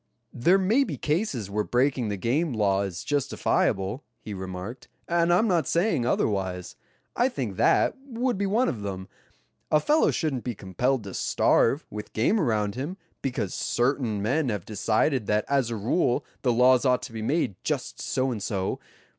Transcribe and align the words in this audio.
"There 0.33 0.57
may 0.57 0.83
be 0.83 0.97
cases 0.97 1.47
where 1.47 1.63
breaking 1.63 2.09
the 2.09 2.17
game 2.17 2.53
law 2.53 2.81
is 2.81 3.03
justifiable," 3.03 4.03
he 4.19 4.33
remarked, 4.33 4.87
"and 5.07 5.31
I'm 5.31 5.47
not 5.47 5.67
saying 5.67 6.07
otherwise. 6.07 6.75
I 7.15 7.29
think 7.29 7.55
that 7.57 7.95
would 8.07 8.35
be 8.35 8.47
one 8.47 8.67
of 8.67 8.81
them. 8.81 9.07
A 9.69 9.79
fellow 9.79 10.09
shouldn't 10.09 10.43
be 10.43 10.55
compelled 10.55 11.03
to 11.03 11.13
starve, 11.13 11.85
with 11.91 12.13
game 12.13 12.39
around 12.39 12.73
him, 12.73 12.97
because 13.21 13.53
certain 13.53 14.23
men 14.23 14.49
have 14.49 14.65
decided 14.65 15.27
that 15.27 15.45
as 15.47 15.69
a 15.69 15.75
rule 15.75 16.25
the 16.41 16.51
laws 16.51 16.83
ought 16.83 17.03
to 17.03 17.13
be 17.13 17.21
made 17.21 17.53
just 17.63 18.01
so 18.01 18.31
and 18.31 18.41
so. 18.41 18.79